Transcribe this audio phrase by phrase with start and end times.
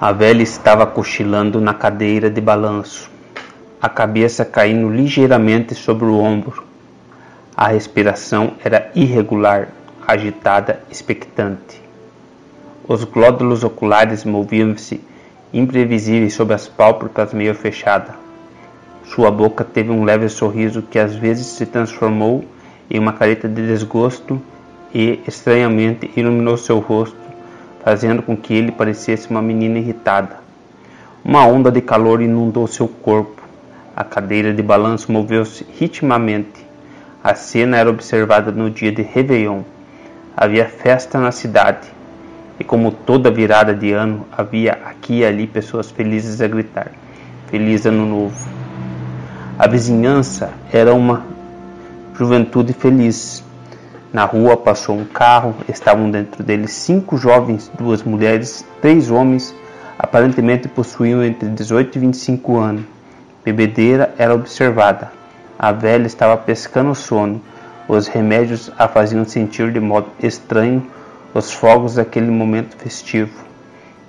[0.00, 3.10] A velha estava cochilando na cadeira de balanço,
[3.82, 6.62] a cabeça caindo ligeiramente sobre o ombro.
[7.56, 9.70] A respiração era irregular,
[10.06, 11.82] agitada, expectante.
[12.86, 15.00] Os glódulos oculares moviam-se
[15.52, 18.14] imprevisíveis sob as pálpebras meio fechadas.
[19.04, 22.44] Sua boca teve um leve sorriso que às vezes se transformou
[22.88, 24.40] em uma careta de desgosto
[24.94, 27.27] e, estranhamente, iluminou seu rosto
[27.88, 30.40] fazendo com que ele parecesse uma menina irritada.
[31.24, 33.40] Uma onda de calor inundou seu corpo.
[33.96, 36.66] A cadeira de balanço moveu-se ritmamente.
[37.24, 39.62] A cena era observada no dia de Réveillon.
[40.36, 41.88] Havia festa na cidade,
[42.60, 46.90] e como toda virada de ano, havia aqui e ali pessoas felizes a gritar:
[47.50, 48.50] Feliz Ano Novo!
[49.58, 51.24] A vizinhança era uma
[52.14, 53.42] juventude feliz.
[54.10, 59.54] Na rua passou um carro, estavam dentro dele cinco jovens, duas mulheres, três homens,
[59.98, 62.84] aparentemente possuíam entre 18 e 25 anos.
[63.44, 65.12] Bebedeira era observada.
[65.58, 67.42] A velha estava pescando o sono.
[67.86, 70.86] Os remédios a faziam sentir de modo estranho
[71.34, 73.44] os fogos daquele momento festivo.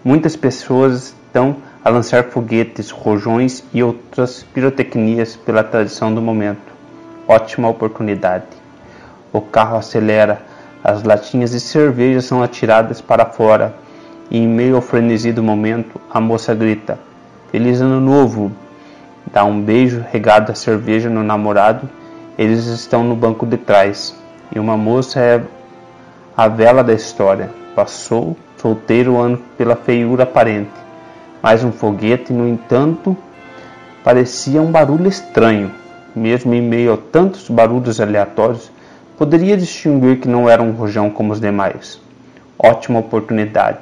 [0.03, 6.72] Muitas pessoas estão a lançar foguetes, rojões e outras pirotecnias pela tradição do momento.
[7.28, 8.45] Ótima oportunidade.
[9.31, 10.41] O carro acelera,
[10.83, 13.75] as latinhas de cerveja são atiradas para fora
[14.31, 16.97] e, em meio ao frenesi do momento, a moça grita:
[17.52, 18.52] Feliz Ano Novo!
[19.31, 21.88] Dá um beijo regado a cerveja no namorado.
[22.38, 24.16] Eles estão no banco de trás
[24.53, 25.41] e uma moça é
[26.35, 27.52] a vela da história.
[27.75, 30.72] Passou solteiro o ano pela feiura aparente,
[31.41, 33.16] mas um foguete, no entanto,
[34.03, 35.72] parecia um barulho estranho,
[36.16, 38.72] mesmo em meio a tantos barulhos aleatórios
[39.20, 42.00] Poderia distinguir que não era um rojão como os demais.
[42.58, 43.80] Ótima oportunidade.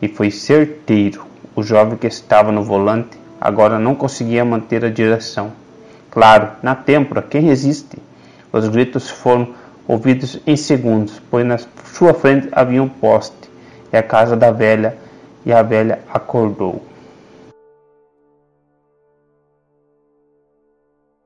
[0.00, 1.26] E foi certeiro.
[1.54, 5.52] O jovem que estava no volante agora não conseguia manter a direção.
[6.10, 7.98] Claro, na têmpora, quem resiste?
[8.50, 9.48] Os gritos foram
[9.86, 13.50] ouvidos em segundos, pois na sua frente havia um poste
[13.92, 14.96] e a casa da velha,
[15.44, 16.82] e a velha acordou.